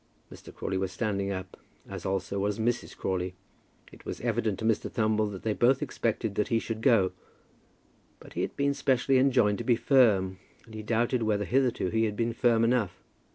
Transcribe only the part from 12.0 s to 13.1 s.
had been firm enough.